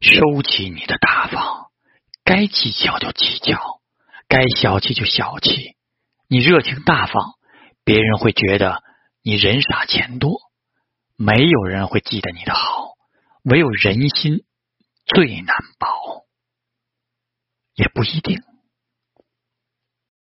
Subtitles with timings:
[0.00, 1.70] 收起你的大方
[2.24, 3.58] 该计较就计较
[4.28, 5.76] 该小气就小气。
[6.28, 7.34] 你热情大方
[7.84, 8.82] 别人会觉得
[9.22, 10.38] 你人傻钱多。
[11.16, 12.92] 没有人会记得你的好
[13.42, 14.44] 唯有人心
[15.04, 15.88] 最难保。
[17.74, 18.47] 也不一定。